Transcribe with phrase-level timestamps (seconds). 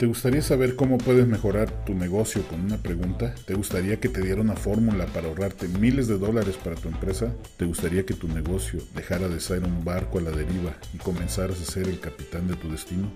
[0.00, 3.34] ¿Te gustaría saber cómo puedes mejorar tu negocio con una pregunta?
[3.46, 7.34] ¿Te gustaría que te diera una fórmula para ahorrarte miles de dólares para tu empresa?
[7.56, 11.60] ¿Te gustaría que tu negocio dejara de ser un barco a la deriva y comenzaras
[11.60, 13.10] a ser el capitán de tu destino?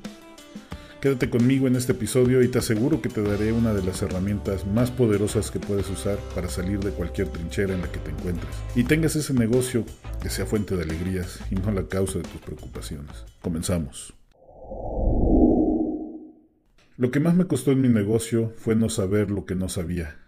[1.00, 4.66] Quédate conmigo en este episodio y te aseguro que te daré una de las herramientas
[4.66, 8.56] más poderosas que puedes usar para salir de cualquier trinchera en la que te encuentres
[8.74, 9.84] y tengas ese negocio
[10.20, 13.24] que sea fuente de alegrías y no la causa de tus preocupaciones.
[13.40, 14.14] Comenzamos.
[16.98, 20.18] Lo que más me costó en mi negocio fue no saber lo que no sabía.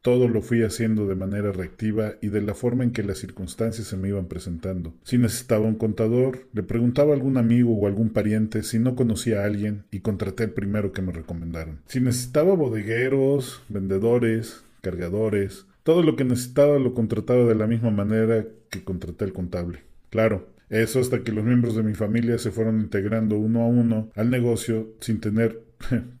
[0.00, 3.86] Todo lo fui haciendo de manera reactiva y de la forma en que las circunstancias
[3.86, 4.94] se me iban presentando.
[5.04, 9.42] Si necesitaba un contador, le preguntaba a algún amigo o algún pariente si no conocía
[9.42, 11.78] a alguien y contraté el primero que me recomendaron.
[11.86, 18.44] Si necesitaba bodegueros, vendedores, cargadores, todo lo que necesitaba lo contrataba de la misma manera
[18.70, 19.84] que contraté el contable.
[20.10, 24.10] Claro, eso hasta que los miembros de mi familia se fueron integrando uno a uno
[24.16, 25.62] al negocio sin tener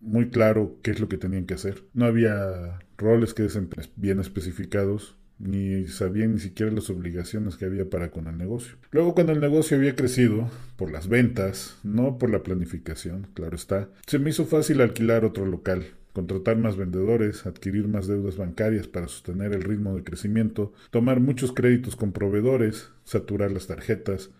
[0.00, 1.84] muy claro qué es lo que tenían que hacer.
[1.94, 3.48] No había roles que
[3.96, 8.76] bien especificados, ni sabían ni siquiera las obligaciones que había para con el negocio.
[8.92, 13.88] Luego cuando el negocio había crecido, por las ventas, no por la planificación, claro está,
[14.06, 19.08] se me hizo fácil alquilar otro local, contratar más vendedores, adquirir más deudas bancarias para
[19.08, 24.30] sostener el ritmo de crecimiento, tomar muchos créditos con proveedores, saturar las tarjetas,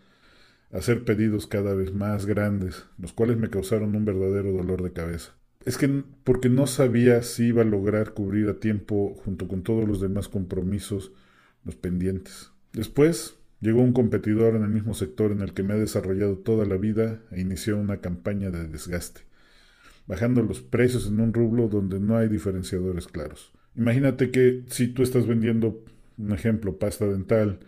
[0.72, 5.34] hacer pedidos cada vez más grandes, los cuales me causaron un verdadero dolor de cabeza.
[5.64, 9.86] Es que porque no sabía si iba a lograr cubrir a tiempo, junto con todos
[9.86, 11.12] los demás compromisos,
[11.64, 12.50] los pendientes.
[12.72, 16.66] Después llegó un competidor en el mismo sector en el que me he desarrollado toda
[16.66, 19.20] la vida e inició una campaña de desgaste,
[20.06, 23.52] bajando los precios en un rublo donde no hay diferenciadores claros.
[23.76, 25.84] Imagínate que si tú estás vendiendo,
[26.18, 27.60] un ejemplo, pasta dental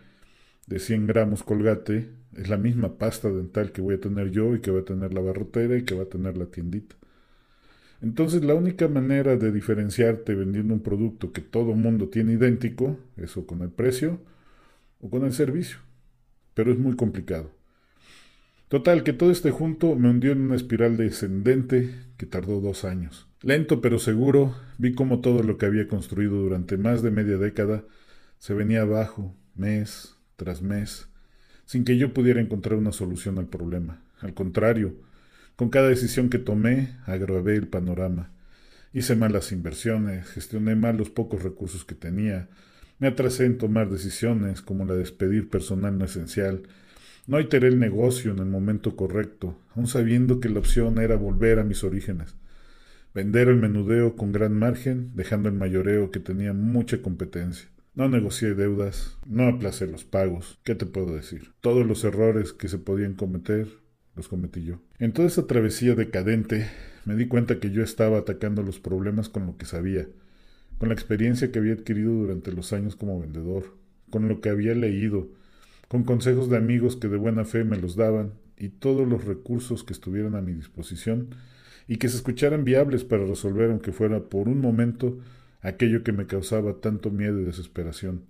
[0.66, 4.60] de 100 gramos colgate, es la misma pasta dental que voy a tener yo y
[4.60, 6.96] que va a tener la barrotera y que va a tener la tiendita.
[8.02, 13.46] Entonces la única manera de diferenciarte vendiendo un producto que todo mundo tiene idéntico, eso
[13.46, 14.20] con el precio
[15.00, 15.78] o con el servicio.
[16.54, 17.50] Pero es muy complicado.
[18.68, 23.28] Total, que todo este junto me hundió en una espiral descendente que tardó dos años.
[23.42, 27.84] Lento pero seguro, vi cómo todo lo que había construido durante más de media década
[28.38, 31.08] se venía abajo, mes tras mes,
[31.66, 34.02] sin que yo pudiera encontrar una solución al problema.
[34.20, 34.94] Al contrario,
[35.56, 38.30] con cada decisión que tomé, agravé el panorama.
[38.92, 42.48] Hice malas inversiones, gestioné mal los pocos recursos que tenía,
[42.98, 46.62] me atrasé en tomar decisiones como la de despedir personal no esencial,
[47.26, 51.58] no iteré el negocio en el momento correcto, aun sabiendo que la opción era volver
[51.58, 52.36] a mis orígenes.
[53.14, 57.68] Vender el menudeo con gran margen, dejando el mayoreo que tenía mucha competencia.
[57.94, 60.58] No negocié deudas, no aplacé los pagos.
[60.64, 61.52] ¿Qué te puedo decir?
[61.60, 63.68] Todos los errores que se podían cometer
[64.16, 64.80] los cometí yo.
[64.98, 66.68] En toda esa travesía decadente
[67.04, 70.08] me di cuenta que yo estaba atacando los problemas con lo que sabía,
[70.78, 73.76] con la experiencia que había adquirido durante los años como vendedor,
[74.10, 75.28] con lo que había leído,
[75.86, 79.84] con consejos de amigos que de buena fe me los daban y todos los recursos
[79.84, 81.28] que estuvieran a mi disposición
[81.86, 85.20] y que se escucharan viables para resolver aunque fuera por un momento
[85.64, 88.22] aquello que me causaba tanto miedo y desesperación,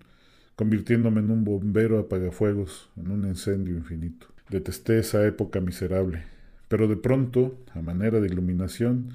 [0.57, 4.29] convirtiéndome en un bombero apagafuegos, en un incendio infinito.
[4.49, 6.23] Detesté esa época miserable,
[6.69, 9.11] pero de pronto, a manera de iluminación,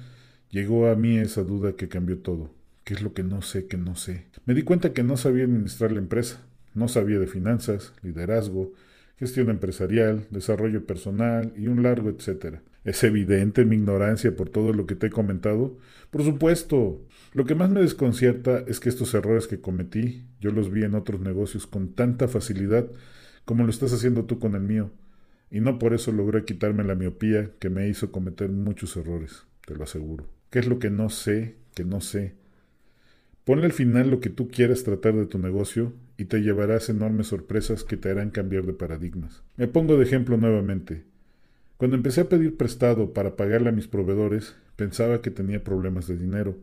[0.50, 2.50] llegó a mí esa duda que cambió todo.
[2.84, 4.26] ¿Qué es lo que no sé que no sé?
[4.44, 6.42] Me di cuenta que no sabía administrar la empresa,
[6.74, 8.72] no sabía de finanzas, liderazgo,
[9.18, 12.62] gestión empresarial, desarrollo personal y un largo etcétera.
[12.84, 15.76] ¿Es evidente mi ignorancia por todo lo que te he comentado?
[16.10, 17.00] Por supuesto.
[17.32, 20.94] Lo que más me desconcierta es que estos errores que cometí, yo los vi en
[20.94, 22.88] otros negocios con tanta facilidad
[23.44, 24.92] como lo estás haciendo tú con el mío,
[25.50, 29.74] y no por eso logré quitarme la miopía que me hizo cometer muchos errores, te
[29.74, 30.28] lo aseguro.
[30.50, 32.34] ¿Qué es lo que no sé, que no sé?
[33.44, 37.28] Ponle al final lo que tú quieras tratar de tu negocio y te llevarás enormes
[37.28, 39.42] sorpresas que te harán cambiar de paradigmas.
[39.56, 41.09] Me pongo de ejemplo nuevamente.
[41.80, 46.18] Cuando empecé a pedir prestado para pagarle a mis proveedores, pensaba que tenía problemas de
[46.18, 46.58] dinero.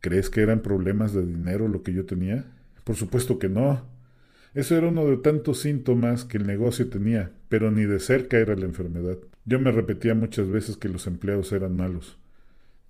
[0.00, 2.44] ¿Crees que eran problemas de dinero lo que yo tenía?
[2.84, 3.82] Por supuesto que no.
[4.52, 8.54] Eso era uno de tantos síntomas que el negocio tenía, pero ni de cerca era
[8.56, 9.16] la enfermedad.
[9.46, 12.18] Yo me repetía muchas veces que los empleados eran malos.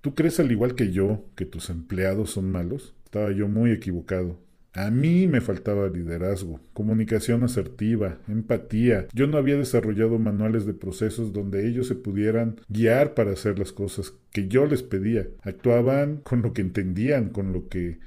[0.00, 2.96] ¿Tú crees al igual que yo que tus empleados son malos?
[3.04, 4.36] Estaba yo muy equivocado.
[4.72, 9.08] A mí me faltaba liderazgo, comunicación asertiva, empatía.
[9.12, 13.72] Yo no había desarrollado manuales de procesos donde ellos se pudieran guiar para hacer las
[13.72, 15.26] cosas que yo les pedía.
[15.42, 17.98] Actuaban con lo que entendían, con lo que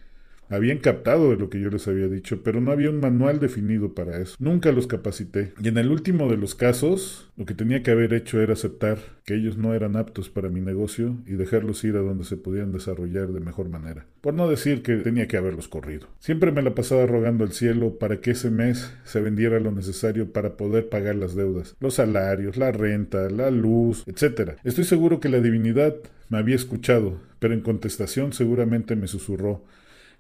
[0.53, 3.93] habían captado de lo que yo les había dicho, pero no había un manual definido
[3.93, 4.35] para eso.
[4.39, 5.53] Nunca los capacité.
[5.61, 8.99] Y en el último de los casos, lo que tenía que haber hecho era aceptar
[9.25, 12.71] que ellos no eran aptos para mi negocio y dejarlos ir a donde se podían
[12.71, 14.05] desarrollar de mejor manera.
[14.21, 16.07] Por no decir que tenía que haberlos corrido.
[16.19, 20.31] Siempre me la pasaba rogando al cielo para que ese mes se vendiera lo necesario
[20.31, 24.57] para poder pagar las deudas, los salarios, la renta, la luz, etc.
[24.63, 25.95] Estoy seguro que la divinidad
[26.29, 29.63] me había escuchado, pero en contestación seguramente me susurró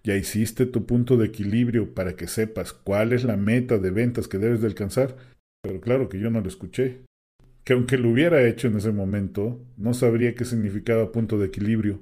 [0.03, 4.27] ya hiciste tu punto de equilibrio para que sepas cuál es la meta de ventas
[4.27, 5.15] que debes de alcanzar,
[5.61, 7.01] pero claro que yo no lo escuché.
[7.63, 12.01] Que aunque lo hubiera hecho en ese momento, no sabría qué significaba punto de equilibrio.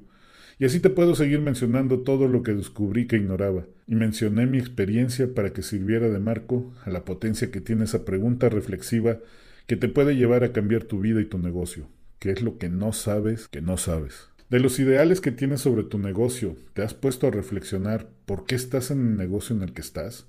[0.57, 3.67] Y así te puedo seguir mencionando todo lo que descubrí que ignoraba.
[3.85, 8.03] Y mencioné mi experiencia para que sirviera de marco a la potencia que tiene esa
[8.03, 9.19] pregunta reflexiva
[9.67, 11.87] que te puede llevar a cambiar tu vida y tu negocio.
[12.17, 14.30] ¿Qué es lo que no sabes que no sabes?
[14.51, 18.55] De los ideales que tienes sobre tu negocio, ¿te has puesto a reflexionar por qué
[18.55, 20.27] estás en el negocio en el que estás?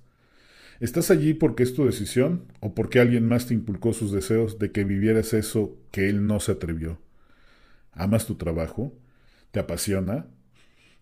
[0.79, 4.71] ¿Estás allí porque es tu decisión o porque alguien más te inculcó sus deseos de
[4.71, 7.01] que vivieras eso que él no se atrevió?
[7.91, 8.97] ¿Amas tu trabajo?
[9.51, 10.29] ¿Te apasiona?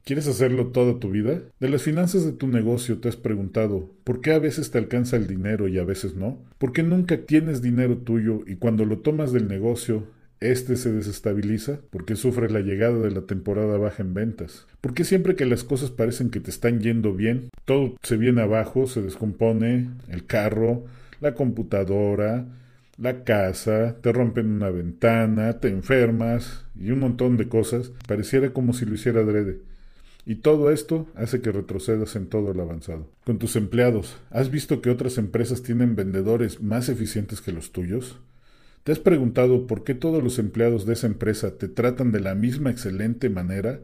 [0.02, 1.42] ¿Quieres hacerlo toda tu vida?
[1.60, 5.16] De las finanzas de tu negocio te has preguntado ¿por qué a veces te alcanza
[5.16, 6.42] el dinero y a veces no?
[6.56, 10.06] ¿Por qué nunca tienes dinero tuyo y cuando lo tomas del negocio
[10.40, 14.66] este se desestabiliza porque sufre la llegada de la temporada baja en ventas.
[14.80, 18.86] Porque siempre que las cosas parecen que te están yendo bien, todo se viene abajo,
[18.86, 20.84] se descompone, el carro,
[21.20, 22.46] la computadora,
[22.96, 28.72] la casa, te rompen una ventana, te enfermas y un montón de cosas, pareciera como
[28.72, 29.60] si lo hiciera adrede.
[30.26, 33.08] Y todo esto hace que retrocedas en todo lo avanzado.
[33.24, 38.18] Con tus empleados, ¿has visto que otras empresas tienen vendedores más eficientes que los tuyos?
[38.82, 42.34] ¿Te has preguntado por qué todos los empleados de esa empresa te tratan de la
[42.34, 43.80] misma excelente manera?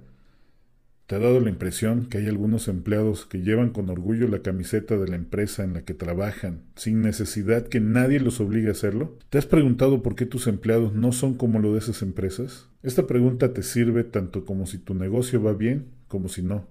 [1.07, 4.97] ¿Te ha dado la impresión que hay algunos empleados que llevan con orgullo la camiseta
[4.97, 9.19] de la empresa en la que trabajan, sin necesidad que nadie los obligue a hacerlo?
[9.29, 12.71] ¿Te has preguntado por qué tus empleados no son como lo de esas empresas?
[12.83, 16.67] Esta pregunta te sirve tanto como si tu negocio va bien como si no.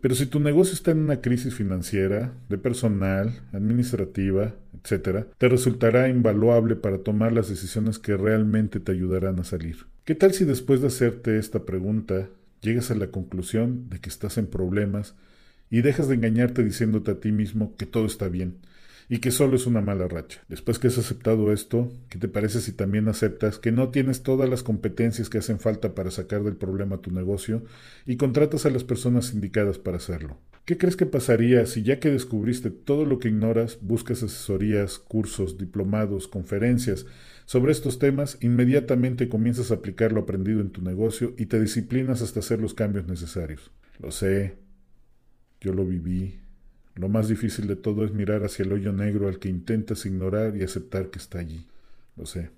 [0.00, 6.08] Pero si tu negocio está en una crisis financiera, de personal, administrativa, etc., te resultará
[6.08, 9.86] invaluable para tomar las decisiones que realmente te ayudarán a salir.
[10.04, 12.28] ¿Qué tal si después de hacerte esta pregunta
[12.60, 15.14] llegas a la conclusión de que estás en problemas
[15.70, 18.56] y dejas de engañarte diciéndote a ti mismo que todo está bien?
[19.08, 20.42] Y que solo es una mala racha.
[20.48, 24.48] Después que has aceptado esto, ¿qué te parece si también aceptas que no tienes todas
[24.48, 27.64] las competencias que hacen falta para sacar del problema tu negocio
[28.06, 30.38] y contratas a las personas indicadas para hacerlo?
[30.64, 35.58] ¿Qué crees que pasaría si ya que descubriste todo lo que ignoras, buscas asesorías, cursos,
[35.58, 37.04] diplomados, conferencias
[37.44, 42.22] sobre estos temas, inmediatamente comienzas a aplicar lo aprendido en tu negocio y te disciplinas
[42.22, 43.70] hasta hacer los cambios necesarios?
[44.00, 44.56] Lo sé,
[45.60, 46.40] yo lo viví,
[46.94, 50.56] lo más difícil de todo es mirar hacia el hoyo negro al que intentas ignorar
[50.56, 51.66] y aceptar que está allí.
[52.16, 52.50] Lo sé.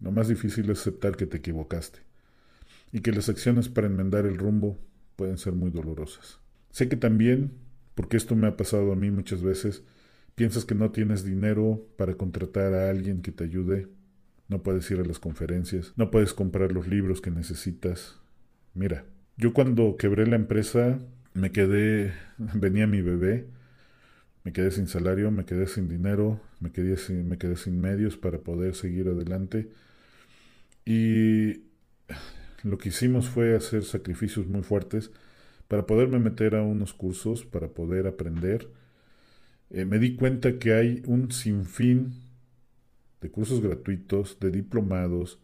[0.00, 2.00] Lo más difícil es aceptar que te equivocaste
[2.92, 4.78] y que las acciones para enmendar el rumbo
[5.16, 6.38] pueden ser muy dolorosas.
[6.70, 7.52] Sé que también,
[7.94, 9.82] porque esto me ha pasado a mí muchas veces,
[10.34, 13.88] piensas que no tienes dinero para contratar a alguien que te ayude,
[14.48, 18.18] no puedes ir a las conferencias, no puedes comprar los libros que necesitas.
[18.74, 19.04] Mira,
[19.38, 20.98] yo cuando quebré la empresa
[21.34, 23.46] me quedé, venía mi bebé,
[24.44, 28.16] me quedé sin salario, me quedé sin dinero, me quedé sin, me quedé sin medios
[28.16, 29.68] para poder seguir adelante.
[30.84, 31.62] Y
[32.64, 35.10] lo que hicimos fue hacer sacrificios muy fuertes
[35.68, 38.68] para poderme meter a unos cursos, para poder aprender.
[39.70, 42.14] Eh, me di cuenta que hay un sinfín
[43.20, 45.38] de cursos gratuitos, de diplomados,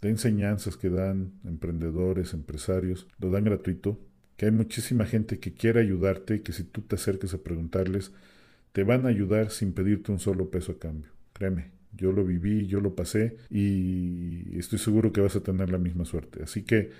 [0.00, 3.98] de enseñanzas que dan emprendedores, empresarios, lo dan gratuito
[4.36, 8.12] que hay muchísima gente que quiere ayudarte y que si tú te acerques a preguntarles,
[8.72, 11.10] te van a ayudar sin pedirte un solo peso a cambio.
[11.32, 15.78] Créeme, yo lo viví, yo lo pasé y estoy seguro que vas a tener la
[15.78, 16.42] misma suerte.
[16.42, 16.90] Así que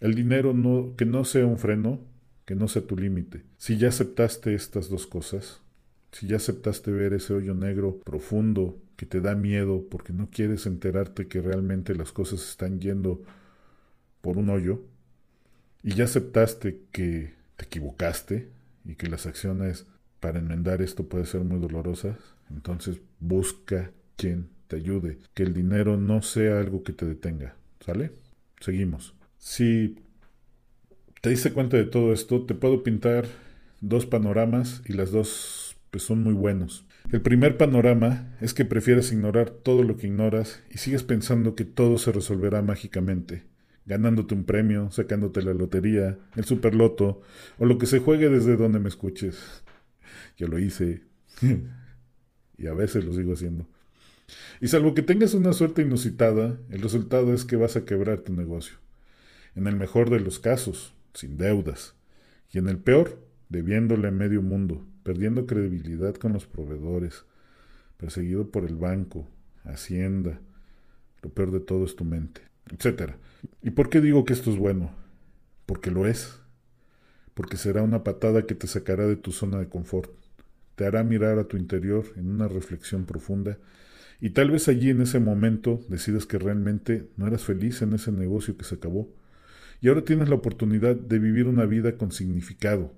[0.00, 2.00] el dinero no, que no sea un freno,
[2.44, 3.42] que no sea tu límite.
[3.56, 5.60] Si ya aceptaste estas dos cosas,
[6.12, 10.66] si ya aceptaste ver ese hoyo negro profundo que te da miedo porque no quieres
[10.66, 13.22] enterarte que realmente las cosas están yendo
[14.20, 14.82] por un hoyo,
[15.86, 18.48] y ya aceptaste que te equivocaste
[18.84, 19.86] y que las acciones
[20.18, 22.16] para enmendar esto pueden ser muy dolorosas,
[22.50, 28.10] entonces busca quien te ayude, que el dinero no sea algo que te detenga, ¿sale?
[28.58, 29.14] Seguimos.
[29.38, 29.94] Si
[31.20, 33.24] te diste cuenta de todo esto, te puedo pintar
[33.80, 36.84] dos panoramas y las dos pues, son muy buenos.
[37.12, 41.64] El primer panorama es que prefieres ignorar todo lo que ignoras y sigues pensando que
[41.64, 43.44] todo se resolverá mágicamente
[43.86, 47.22] ganándote un premio, sacándote la lotería, el superloto,
[47.58, 49.62] o lo que se juegue desde donde me escuches.
[50.36, 51.04] Yo lo hice.
[52.58, 53.66] y a veces lo sigo haciendo.
[54.60, 58.32] Y salvo que tengas una suerte inusitada, el resultado es que vas a quebrar tu
[58.32, 58.78] negocio.
[59.54, 61.94] En el mejor de los casos, sin deudas.
[62.52, 67.24] Y en el peor, debiéndole a medio mundo, perdiendo credibilidad con los proveedores,
[67.96, 69.28] perseguido por el banco,
[69.66, 70.40] Hacienda.
[71.22, 73.12] Lo peor de todo es tu mente, etc.
[73.62, 74.90] ¿Y por qué digo que esto es bueno?
[75.66, 76.40] Porque lo es.
[77.34, 80.10] Porque será una patada que te sacará de tu zona de confort.
[80.74, 83.58] Te hará mirar a tu interior en una reflexión profunda
[84.20, 88.12] y tal vez allí en ese momento decidas que realmente no eras feliz en ese
[88.12, 89.08] negocio que se acabó.
[89.80, 92.94] Y ahora tienes la oportunidad de vivir una vida con significado,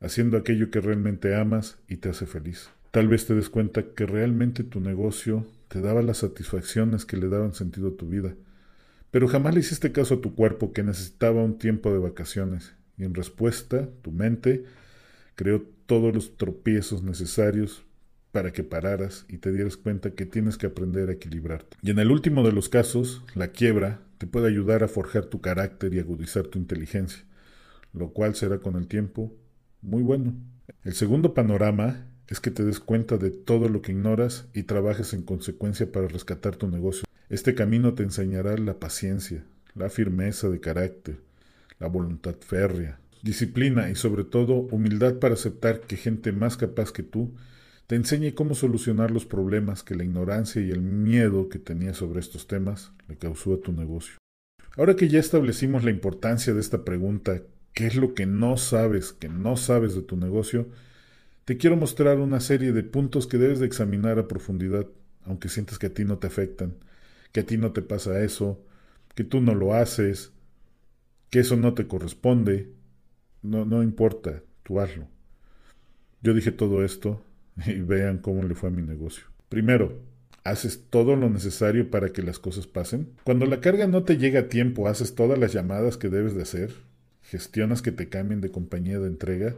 [0.00, 2.68] haciendo aquello que realmente amas y te hace feliz.
[2.90, 7.28] Tal vez te des cuenta que realmente tu negocio te daba las satisfacciones que le
[7.28, 8.34] daban sentido a tu vida,
[9.14, 13.04] pero jamás le hiciste caso a tu cuerpo que necesitaba un tiempo de vacaciones, y
[13.04, 14.64] en respuesta tu mente
[15.36, 17.84] creó todos los tropiezos necesarios
[18.32, 21.76] para que pararas y te dieras cuenta que tienes que aprender a equilibrarte.
[21.80, 25.40] Y en el último de los casos, la quiebra te puede ayudar a forjar tu
[25.40, 27.22] carácter y agudizar tu inteligencia,
[27.92, 29.32] lo cual será con el tiempo
[29.80, 30.34] muy bueno.
[30.82, 35.14] El segundo panorama es que te des cuenta de todo lo que ignoras y trabajes
[35.14, 37.04] en consecuencia para rescatar tu negocio.
[37.30, 41.16] Este camino te enseñará la paciencia, la firmeza de carácter,
[41.78, 47.02] la voluntad férrea, disciplina y sobre todo humildad para aceptar que gente más capaz que
[47.02, 47.32] tú
[47.86, 52.20] te enseñe cómo solucionar los problemas que la ignorancia y el miedo que tenías sobre
[52.20, 54.18] estos temas le causó a tu negocio.
[54.76, 57.40] Ahora que ya establecimos la importancia de esta pregunta,
[57.72, 60.68] ¿qué es lo que no sabes, que no sabes de tu negocio?
[61.46, 64.86] Te quiero mostrar una serie de puntos que debes de examinar a profundidad,
[65.24, 66.74] aunque sientes que a ti no te afectan,
[67.34, 68.64] que a ti no te pasa eso,
[69.16, 70.32] que tú no lo haces,
[71.30, 72.70] que eso no te corresponde.
[73.42, 75.08] No, no importa, tú hazlo.
[76.22, 77.20] Yo dije todo esto
[77.66, 79.24] y vean cómo le fue a mi negocio.
[79.48, 80.00] Primero,
[80.44, 83.08] ¿haces todo lo necesario para que las cosas pasen?
[83.24, 86.42] Cuando la carga no te llega a tiempo, ¿haces todas las llamadas que debes de
[86.42, 86.72] hacer?
[87.22, 89.56] ¿Gestionas que te cambien de compañía de entrega?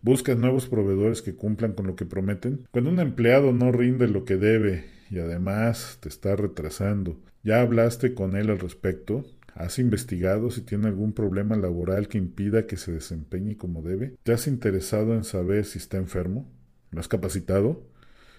[0.00, 2.68] ¿Buscas nuevos proveedores que cumplan con lo que prometen?
[2.70, 8.14] Cuando un empleado no rinde lo que debe y además te está retrasando, ¿ya hablaste
[8.14, 9.24] con él al respecto?
[9.54, 14.14] ¿Has investigado si tiene algún problema laboral que impida que se desempeñe como debe?
[14.22, 16.48] ¿Te has interesado en saber si está enfermo?
[16.92, 17.82] ¿Lo has capacitado?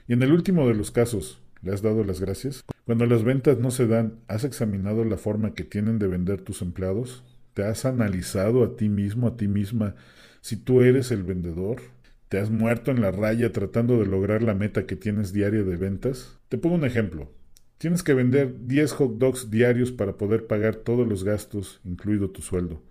[0.07, 2.63] Y en el último de los casos, ¿le has dado las gracias?
[2.85, 6.61] Cuando las ventas no se dan, ¿has examinado la forma que tienen de vender tus
[6.61, 7.23] empleados?
[7.53, 9.95] ¿Te has analizado a ti mismo, a ti misma,
[10.39, 11.81] si tú eres el vendedor?
[12.31, 15.75] ¿Te has muerto en la raya tratando de lograr la meta que tienes diaria de
[15.75, 16.39] ventas?
[16.47, 17.29] Te pongo un ejemplo.
[17.77, 22.41] Tienes que vender 10 hot dogs diarios para poder pagar todos los gastos, incluido tu
[22.41, 22.81] sueldo.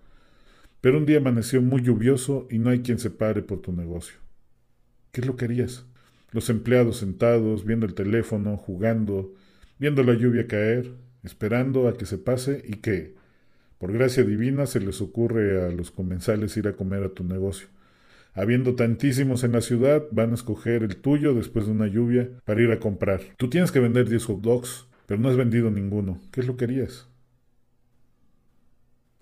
[0.79, 4.19] Pero un día amaneció muy lluvioso y no hay quien se pare por tu negocio.
[5.11, 5.87] ¿Qué es lo que harías?
[6.29, 9.33] Los empleados sentados, viendo el teléfono, jugando,
[9.79, 10.91] viendo la lluvia caer,
[11.23, 13.15] esperando a que se pase y que,
[13.79, 17.69] por gracia divina, se les ocurre a los comensales ir a comer a tu negocio.
[18.33, 22.61] Habiendo tantísimos en la ciudad, van a escoger el tuyo después de una lluvia para
[22.61, 23.21] ir a comprar.
[23.37, 26.21] Tú tienes que vender 10 hot dogs, pero no has vendido ninguno.
[26.31, 27.09] ¿Qué es lo que harías?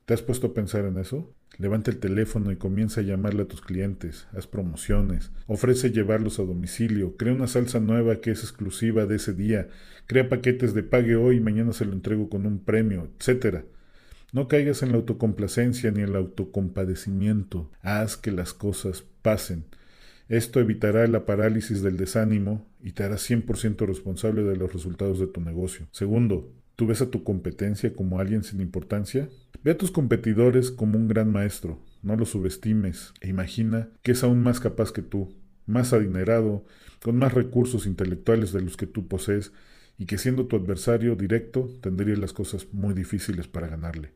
[0.06, 1.34] ¿Te has puesto a pensar en eso?
[1.58, 6.44] Levanta el teléfono y comienza a llamarle a tus clientes, haz promociones, ofrece llevarlos a
[6.44, 9.68] domicilio, crea una salsa nueva que es exclusiva de ese día,
[10.06, 13.66] crea paquetes de pague hoy y mañana se lo entrego con un premio, etc.
[14.32, 19.66] No caigas en la autocomplacencia ni el autocompadecimiento, haz que las cosas pasen.
[20.28, 25.28] Esto evitará la parálisis del desánimo y te hará 100% responsable de los resultados de
[25.28, 25.88] tu negocio.
[25.92, 29.28] Segundo, ¿Tú ves a tu competencia como alguien sin importancia?
[29.66, 34.24] Ve a tus competidores como un gran maestro, no los subestimes e imagina que es
[34.24, 36.64] aún más capaz que tú, más adinerado,
[37.04, 39.52] con más recursos intelectuales de los que tú posees
[39.98, 44.14] y que siendo tu adversario directo tendría las cosas muy difíciles para ganarle.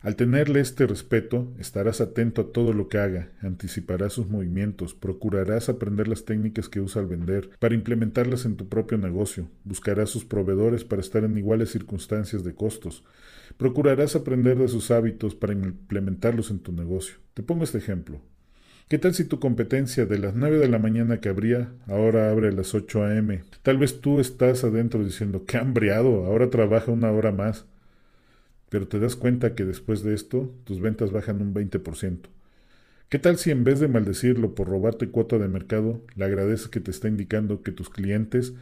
[0.00, 5.68] Al tenerle este respeto, estarás atento a todo lo que haga, anticiparás sus movimientos, procurarás
[5.68, 10.24] aprender las técnicas que usa al vender para implementarlas en tu propio negocio, buscarás sus
[10.24, 13.02] proveedores para estar en iguales circunstancias de costos,
[13.56, 17.16] procurarás aprender de sus hábitos para implementarlos en tu negocio.
[17.34, 18.20] Te pongo este ejemplo.
[18.86, 22.48] ¿Qué tal si tu competencia de las 9 de la mañana que abría ahora abre
[22.48, 23.42] a las 8 a.m.?
[23.62, 27.66] Tal vez tú estás adentro diciendo, qué hambriado, ahora trabaja una hora más
[28.68, 32.28] pero te das cuenta que después de esto tus ventas bajan un 20%.
[33.08, 36.80] ¿Qué tal si en vez de maldecirlo por robarte cuota de mercado, le agradeces que
[36.80, 38.52] te está indicando que tus clientes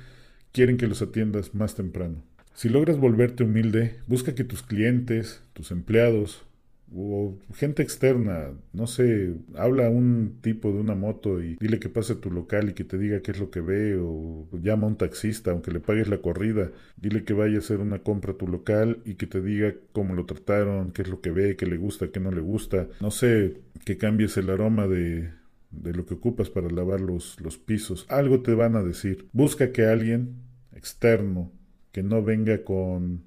[0.52, 2.22] quieren que los atiendas más temprano?
[2.54, 6.46] Si logras volverte humilde, busca que tus clientes, tus empleados
[6.94, 11.88] o gente externa, no sé, habla a un tipo de una moto y dile que
[11.88, 14.84] pase a tu local y que te diga qué es lo que ve o llama
[14.86, 18.32] a un taxista aunque le pagues la corrida, dile que vaya a hacer una compra
[18.32, 21.56] a tu local y que te diga cómo lo trataron, qué es lo que ve,
[21.56, 25.30] qué le gusta, qué no le gusta, no sé, que cambies el aroma de
[25.70, 29.28] de lo que ocupas para lavar los, los pisos, algo te van a decir.
[29.32, 30.36] Busca que alguien
[30.72, 31.52] externo,
[31.92, 33.24] que no venga con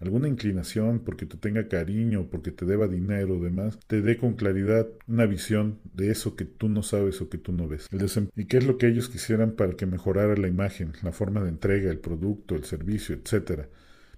[0.00, 4.34] alguna inclinación, porque te tenga cariño, porque te deba dinero o demás, te dé con
[4.34, 7.86] claridad una visión de eso que tú no sabes o que tú no ves.
[8.34, 11.50] y qué es lo que ellos quisieran para que mejorara la imagen, la forma de
[11.50, 13.66] entrega, el producto, el servicio, etc.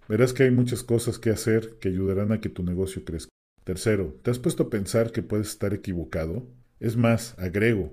[0.09, 3.31] Verás que hay muchas cosas que hacer que ayudarán a que tu negocio crezca.
[3.65, 6.47] Tercero, ¿te has puesto a pensar que puedes estar equivocado?
[6.81, 7.93] Es más, agrego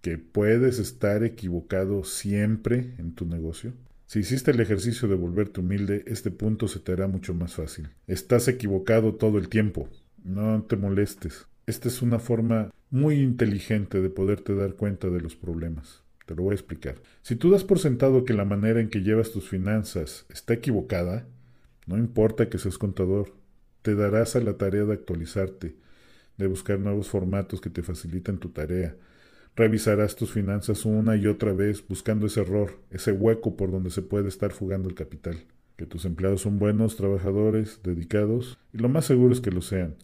[0.00, 3.72] que puedes estar equivocado siempre en tu negocio.
[4.06, 7.88] Si hiciste el ejercicio de volverte humilde, este punto se te hará mucho más fácil.
[8.06, 9.88] Estás equivocado todo el tiempo.
[10.22, 11.48] No te molestes.
[11.66, 16.04] Esta es una forma muy inteligente de poderte dar cuenta de los problemas.
[16.24, 17.02] Te lo voy a explicar.
[17.22, 21.26] Si tú das por sentado que la manera en que llevas tus finanzas está equivocada,
[21.86, 23.34] no importa que seas contador,
[23.82, 25.74] te darás a la tarea de actualizarte,
[26.36, 28.94] de buscar nuevos formatos que te faciliten tu tarea.
[29.56, 34.02] Revisarás tus finanzas una y otra vez buscando ese error, ese hueco por donde se
[34.02, 35.38] puede estar fugando el capital.
[35.78, 39.94] Que tus empleados son buenos, trabajadores, dedicados, y lo más seguro es que lo sean.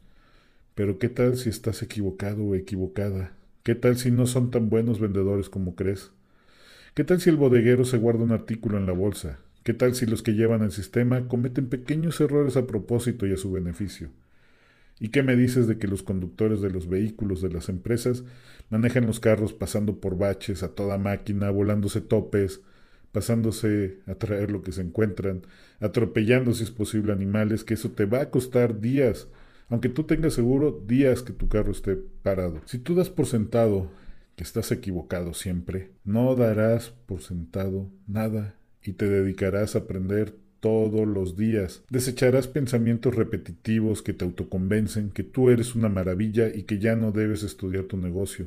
[0.74, 3.34] Pero ¿qué tal si estás equivocado o equivocada?
[3.62, 6.12] ¿Qué tal si no son tan buenos vendedores como crees?
[6.94, 9.38] ¿Qué tal si el bodeguero se guarda un artículo en la bolsa?
[9.64, 13.36] ¿Qué tal si los que llevan el sistema cometen pequeños errores a propósito y a
[13.36, 14.08] su beneficio?
[15.02, 18.22] ¿Y qué me dices de que los conductores de los vehículos de las empresas
[18.70, 22.60] manejan los carros pasando por baches a toda máquina, volándose topes,
[23.10, 25.42] pasándose a traer lo que se encuentran,
[25.80, 29.26] atropellando si es posible animales, que eso te va a costar días,
[29.68, 32.60] aunque tú tengas seguro días que tu carro esté parado.
[32.66, 33.90] Si tú das por sentado
[34.36, 41.08] que estás equivocado siempre, no darás por sentado nada y te dedicarás a aprender todos
[41.08, 41.82] los días.
[41.90, 47.10] Desecharás pensamientos repetitivos que te autoconvencen que tú eres una maravilla y que ya no
[47.10, 48.46] debes estudiar tu negocio.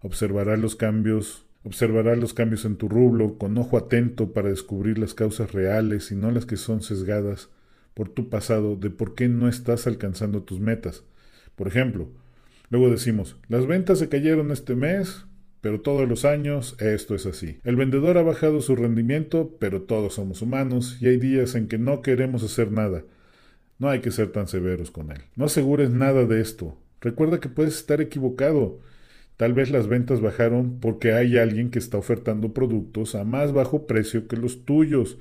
[0.00, 5.12] Observarás los cambios, observarás los cambios en tu rublo con ojo atento para descubrir las
[5.12, 7.48] causas reales y no las que son sesgadas
[7.94, 11.02] por tu pasado de por qué no estás alcanzando tus metas.
[11.56, 12.10] Por ejemplo,
[12.70, 15.26] luego decimos, las ventas se cayeron este mes,
[15.64, 17.58] pero todos los años esto es así.
[17.64, 21.78] El vendedor ha bajado su rendimiento, pero todos somos humanos y hay días en que
[21.78, 23.02] no queremos hacer nada.
[23.78, 25.22] No hay que ser tan severos con él.
[25.36, 26.76] No asegures nada de esto.
[27.00, 28.80] Recuerda que puedes estar equivocado.
[29.38, 33.86] Tal vez las ventas bajaron porque hay alguien que está ofertando productos a más bajo
[33.86, 35.16] precio que los tuyos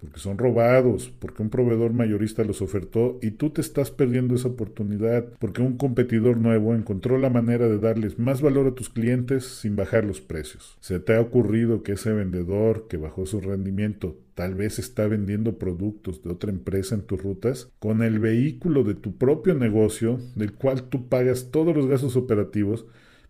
[0.00, 4.48] porque son robados, porque un proveedor mayorista los ofertó y tú te estás perdiendo esa
[4.48, 9.44] oportunidad, porque un competidor nuevo encontró la manera de darles más valor a tus clientes
[9.44, 10.76] sin bajar los precios.
[10.80, 15.58] ¿Se te ha ocurrido que ese vendedor que bajó su rendimiento tal vez está vendiendo
[15.58, 20.52] productos de otra empresa en tus rutas con el vehículo de tu propio negocio, del
[20.52, 22.86] cual tú pagas todos los gastos operativos,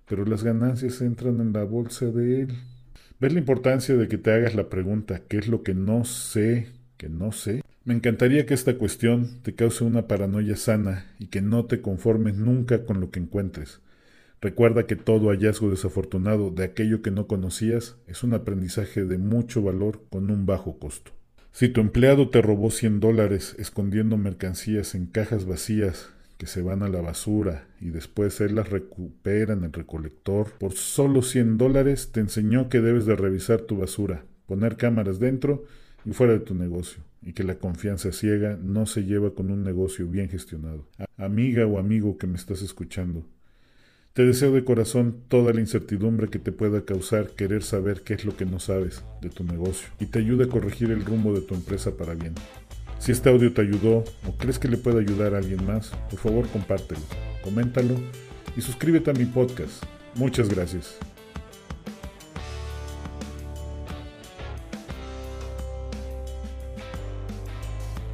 [0.06, 2.48] pero las ganancias entran en la bolsa de él?
[3.20, 6.68] ¿Ves la importancia de que te hagas la pregunta ¿qué es lo que no sé,
[6.96, 7.62] que no sé?
[7.82, 12.36] Me encantaría que esta cuestión te cause una paranoia sana y que no te conformes
[12.36, 13.80] nunca con lo que encuentres.
[14.40, 19.62] Recuerda que todo hallazgo desafortunado de aquello que no conocías es un aprendizaje de mucho
[19.62, 21.10] valor con un bajo costo.
[21.50, 26.82] Si tu empleado te robó 100 dólares escondiendo mercancías en cajas vacías que se van
[26.82, 32.10] a la basura y después él las recupera en el recolector por solo 100 dólares,
[32.12, 35.64] te enseñó que debes de revisar tu basura, poner cámaras dentro
[36.04, 39.64] y fuera de tu negocio, y que la confianza ciega no se lleva con un
[39.64, 40.86] negocio bien gestionado.
[41.16, 43.26] Amiga o amigo que me estás escuchando,
[44.12, 48.24] te deseo de corazón toda la incertidumbre que te pueda causar querer saber qué es
[48.24, 51.40] lo que no sabes de tu negocio y te ayude a corregir el rumbo de
[51.40, 52.34] tu empresa para bien.
[52.98, 56.18] Si este audio te ayudó o crees que le puede ayudar a alguien más, por
[56.18, 57.00] favor compártelo,
[57.42, 57.94] coméntalo
[58.56, 59.84] y suscríbete a mi podcast.
[60.14, 60.98] Muchas gracias.